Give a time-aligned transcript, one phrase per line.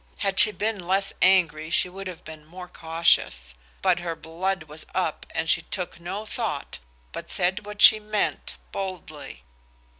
[0.17, 3.53] Had she been less angry she would have been more cautious.
[3.83, 6.79] But her blood was up, and she took no thought,
[7.11, 9.43] but said what she meant, boldly.